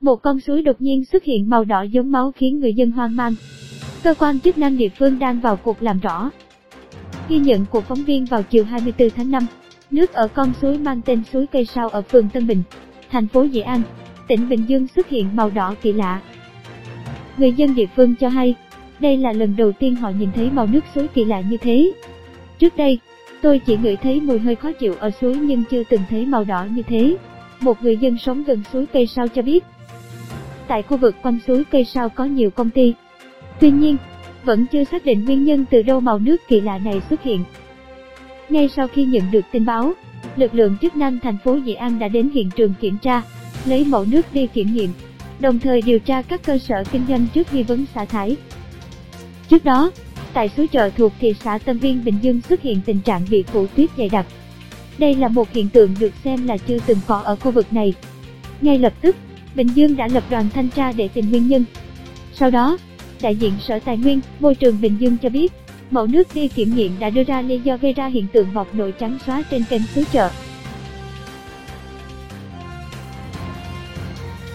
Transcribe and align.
một 0.00 0.22
con 0.22 0.40
suối 0.40 0.62
đột 0.62 0.80
nhiên 0.80 1.04
xuất 1.04 1.24
hiện 1.24 1.50
màu 1.50 1.64
đỏ 1.64 1.82
giống 1.82 2.12
máu 2.12 2.32
khiến 2.36 2.60
người 2.60 2.74
dân 2.74 2.90
hoang 2.90 3.16
mang. 3.16 3.34
Cơ 4.02 4.14
quan 4.14 4.40
chức 4.40 4.58
năng 4.58 4.76
địa 4.76 4.88
phương 4.88 5.18
đang 5.18 5.40
vào 5.40 5.56
cuộc 5.56 5.82
làm 5.82 6.00
rõ. 6.00 6.30
Ghi 7.28 7.38
nhận 7.38 7.66
của 7.70 7.80
phóng 7.80 8.04
viên 8.04 8.24
vào 8.24 8.42
chiều 8.42 8.64
24 8.64 9.10
tháng 9.10 9.30
5, 9.30 9.46
nước 9.90 10.12
ở 10.12 10.28
con 10.28 10.52
suối 10.62 10.78
mang 10.78 11.00
tên 11.04 11.22
suối 11.32 11.46
cây 11.46 11.64
sao 11.64 11.88
ở 11.88 12.02
phường 12.02 12.28
Tân 12.28 12.46
Bình, 12.46 12.62
thành 13.10 13.28
phố 13.28 13.42
Dĩ 13.42 13.60
An, 13.60 13.82
tỉnh 14.28 14.48
Bình 14.48 14.64
Dương 14.68 14.86
xuất 14.88 15.08
hiện 15.08 15.36
màu 15.36 15.50
đỏ 15.50 15.74
kỳ 15.82 15.92
lạ. 15.92 16.20
Người 17.36 17.52
dân 17.52 17.74
địa 17.74 17.86
phương 17.96 18.14
cho 18.20 18.28
hay, 18.28 18.54
đây 19.00 19.16
là 19.16 19.32
lần 19.32 19.56
đầu 19.56 19.72
tiên 19.72 19.96
họ 19.96 20.10
nhìn 20.10 20.28
thấy 20.34 20.50
màu 20.50 20.66
nước 20.66 20.84
suối 20.94 21.08
kỳ 21.08 21.24
lạ 21.24 21.40
như 21.40 21.56
thế. 21.56 21.92
Trước 22.58 22.76
đây, 22.76 22.98
tôi 23.42 23.58
chỉ 23.58 23.76
ngửi 23.76 23.96
thấy 23.96 24.20
mùi 24.20 24.38
hơi 24.38 24.54
khó 24.54 24.72
chịu 24.72 24.94
ở 24.98 25.10
suối 25.10 25.36
nhưng 25.36 25.62
chưa 25.70 25.82
từng 25.90 26.00
thấy 26.10 26.26
màu 26.26 26.44
đỏ 26.44 26.66
như 26.70 26.82
thế. 26.82 27.16
Một 27.60 27.82
người 27.82 27.96
dân 27.96 28.18
sống 28.18 28.44
gần 28.44 28.62
suối 28.72 28.86
cây 28.86 29.06
sao 29.06 29.28
cho 29.28 29.42
biết. 29.42 29.64
Tại 30.70 30.82
khu 30.82 30.96
vực 30.96 31.16
quanh 31.22 31.38
suối 31.46 31.64
cây 31.70 31.84
sao 31.84 32.08
có 32.08 32.24
nhiều 32.24 32.50
công 32.50 32.70
ty. 32.70 32.94
Tuy 33.60 33.70
nhiên, 33.70 33.96
vẫn 34.44 34.66
chưa 34.72 34.84
xác 34.84 35.04
định 35.04 35.24
nguyên 35.24 35.44
nhân 35.44 35.64
từ 35.70 35.82
đâu 35.82 36.00
màu 36.00 36.18
nước 36.18 36.36
kỳ 36.48 36.60
lạ 36.60 36.78
này 36.78 37.00
xuất 37.10 37.22
hiện. 37.22 37.44
Ngay 38.48 38.68
sau 38.68 38.88
khi 38.88 39.04
nhận 39.04 39.30
được 39.30 39.40
tin 39.52 39.64
báo, 39.64 39.92
lực 40.36 40.54
lượng 40.54 40.76
chức 40.82 40.96
năng 40.96 41.18
thành 41.18 41.38
phố 41.44 41.58
Dị 41.66 41.74
An 41.74 41.98
đã 41.98 42.08
đến 42.08 42.30
hiện 42.30 42.50
trường 42.56 42.74
kiểm 42.80 42.98
tra, 42.98 43.22
lấy 43.64 43.84
mẫu 43.84 44.04
nước 44.04 44.26
đi 44.32 44.46
kiểm 44.46 44.74
nghiệm, 44.74 44.90
đồng 45.40 45.58
thời 45.58 45.82
điều 45.82 45.98
tra 45.98 46.22
các 46.22 46.42
cơ 46.44 46.58
sở 46.58 46.84
kinh 46.92 47.02
doanh 47.08 47.26
trước 47.34 47.54
nghi 47.54 47.62
vấn 47.62 47.86
xả 47.94 48.04
thải. 48.04 48.36
Trước 49.48 49.64
đó, 49.64 49.90
tại 50.32 50.48
suối 50.48 50.66
chợ 50.66 50.90
thuộc 50.90 51.12
thị 51.20 51.34
xã 51.44 51.58
Tân 51.58 51.78
Viên 51.78 52.04
Bình 52.04 52.18
Dương 52.22 52.40
xuất 52.40 52.62
hiện 52.62 52.80
tình 52.86 53.00
trạng 53.00 53.26
bị 53.30 53.42
phủ 53.42 53.66
tuyết 53.76 53.90
dày 53.96 54.08
đặc. 54.08 54.26
Đây 54.98 55.14
là 55.14 55.28
một 55.28 55.52
hiện 55.52 55.68
tượng 55.68 55.94
được 56.00 56.12
xem 56.24 56.46
là 56.46 56.56
chưa 56.56 56.78
từng 56.86 56.98
có 57.06 57.18
ở 57.20 57.36
khu 57.36 57.50
vực 57.50 57.72
này. 57.72 57.94
Ngay 58.60 58.78
lập 58.78 58.92
tức, 59.00 59.16
Bình 59.54 59.68
Dương 59.74 59.96
đã 59.96 60.08
lập 60.08 60.24
đoàn 60.30 60.48
thanh 60.54 60.68
tra 60.68 60.92
để 60.92 61.08
tìm 61.08 61.30
nguyên 61.30 61.48
nhân. 61.48 61.64
Sau 62.34 62.50
đó, 62.50 62.78
đại 63.22 63.36
diện 63.36 63.52
Sở 63.60 63.78
Tài 63.78 63.96
nguyên, 63.96 64.20
Môi 64.40 64.54
trường 64.54 64.80
Bình 64.80 64.96
Dương 65.00 65.16
cho 65.22 65.28
biết, 65.28 65.52
mẫu 65.90 66.06
nước 66.06 66.28
đi 66.34 66.48
kiểm 66.48 66.74
nghiệm 66.74 66.98
đã 66.98 67.10
đưa 67.10 67.24
ra 67.24 67.40
lý 67.40 67.58
do 67.58 67.76
gây 67.76 67.92
ra 67.92 68.06
hiện 68.06 68.26
tượng 68.32 68.54
bọt 68.54 68.66
nổi 68.72 68.92
trắng 68.92 69.18
xóa 69.26 69.42
trên 69.50 69.64
kênh 69.70 69.82
suối 69.94 70.04
chợ. 70.12 70.30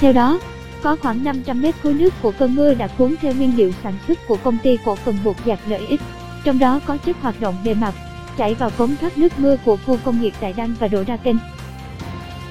Theo 0.00 0.12
đó, 0.12 0.40
có 0.82 0.96
khoảng 0.96 1.24
500 1.24 1.62
mét 1.62 1.74
khối 1.82 1.94
nước 1.94 2.14
của 2.22 2.32
cơn 2.38 2.54
mưa 2.54 2.74
đã 2.74 2.86
cuốn 2.86 3.14
theo 3.20 3.34
nguyên 3.34 3.56
liệu 3.56 3.72
sản 3.82 3.94
xuất 4.06 4.18
của 4.26 4.36
công 4.36 4.58
ty 4.62 4.78
cổ 4.84 4.96
phần 4.96 5.16
bột 5.24 5.36
giặt 5.46 5.58
lợi 5.68 5.86
ích, 5.86 6.00
trong 6.44 6.58
đó 6.58 6.80
có 6.86 6.96
chất 6.96 7.16
hoạt 7.20 7.40
động 7.40 7.54
bề 7.64 7.74
mặt, 7.74 7.94
chảy 8.38 8.54
vào 8.54 8.70
cống 8.70 8.96
thoát 9.00 9.18
nước 9.18 9.38
mưa 9.38 9.56
của 9.64 9.76
khu 9.86 9.98
công 10.04 10.20
nghiệp 10.20 10.32
Đại 10.40 10.52
Đăng 10.52 10.74
và 10.80 10.88
đổ 10.88 11.04
ra 11.06 11.16
kênh. 11.16 11.36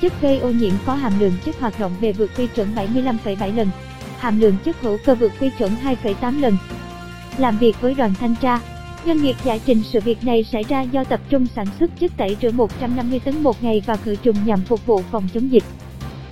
Chất 0.00 0.12
gây 0.22 0.38
ô 0.38 0.50
nhiễm 0.50 0.72
có 0.86 0.94
hàm 0.94 1.20
lượng 1.20 1.32
chất 1.44 1.60
hoạt 1.60 1.80
động 1.80 1.94
bề 2.00 2.12
vượt 2.12 2.30
quy 2.36 2.46
chuẩn 2.46 2.74
75,7 2.74 3.56
lần, 3.56 3.70
hàm 4.18 4.40
lượng 4.40 4.56
chất 4.64 4.76
hữu 4.80 4.98
cơ 5.04 5.14
vượt 5.14 5.32
quy 5.40 5.50
chuẩn 5.58 5.72
2,8 5.84 6.40
lần. 6.40 6.56
Làm 7.38 7.58
việc 7.58 7.80
với 7.80 7.94
đoàn 7.94 8.14
thanh 8.20 8.34
tra, 8.34 8.60
doanh 9.06 9.22
nghiệp 9.22 9.36
giải 9.44 9.60
trình 9.66 9.82
sự 9.92 10.00
việc 10.00 10.24
này 10.24 10.44
xảy 10.44 10.62
ra 10.62 10.82
do 10.82 11.04
tập 11.04 11.20
trung 11.28 11.46
sản 11.46 11.66
xuất 11.78 11.90
chất 12.00 12.12
tẩy 12.16 12.36
rửa 12.42 12.50
150 12.50 13.20
tấn 13.20 13.42
một 13.42 13.62
ngày 13.62 13.82
và 13.86 13.96
khử 13.96 14.16
trùng 14.16 14.36
nhằm 14.44 14.60
phục 14.60 14.86
vụ 14.86 15.02
phòng 15.10 15.28
chống 15.34 15.52
dịch. 15.52 15.64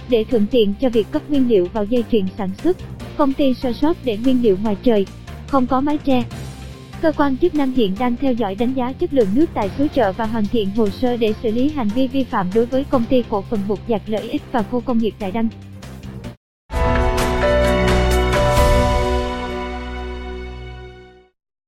Để 0.09 0.25
thuận 0.25 0.47
tiện 0.47 0.75
cho 0.81 0.89
việc 0.89 1.11
cấp 1.11 1.23
nguyên 1.29 1.49
liệu 1.49 1.69
vào 1.73 1.85
dây 1.85 2.05
chuyền 2.13 2.27
sản 2.39 2.51
xuất, 2.63 2.77
công 3.17 3.33
ty 3.33 3.55
sơ 3.55 3.73
sót 3.73 3.97
để 4.05 4.17
nguyên 4.17 4.43
liệu 4.43 4.57
ngoài 4.63 4.77
trời, 4.83 5.07
không 5.47 5.67
có 5.67 5.81
mái 5.81 5.99
tre. 5.99 6.25
Cơ 7.03 7.13
quan 7.13 7.37
chức 7.37 7.55
năng 7.55 7.73
hiện 7.73 7.95
đang 7.99 8.17
theo 8.17 8.33
dõi 8.33 8.55
đánh 8.55 8.75
giá 8.75 8.93
chất 8.93 9.15
lượng 9.15 9.29
nước 9.35 9.47
tại 9.55 9.71
suối 9.79 9.89
chợ 9.89 10.13
và 10.13 10.25
hoàn 10.25 10.45
thiện 10.47 10.71
hồ 10.77 10.89
sơ 10.89 11.17
để 11.17 11.35
xử 11.43 11.51
lý 11.51 11.69
hành 11.69 11.89
vi 11.89 12.09
vi 12.09 12.25
phạm 12.25 12.51
đối 12.55 12.67
với 12.67 12.85
công 12.85 13.05
ty 13.09 13.25
cổ 13.31 13.43
phần 13.51 13.61
bột 13.69 13.79
giặt 13.89 14.03
lợi 14.07 14.29
ích 14.29 14.43
và 14.53 14.63
khu 14.63 14.81
công 14.81 14.99
nghiệp 14.99 15.15
Đại 15.21 15.33
Đăng. 15.33 15.49